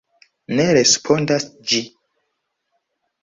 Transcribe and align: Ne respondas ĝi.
Ne 0.59 0.63
respondas 0.77 1.45
ĝi. 1.73 1.81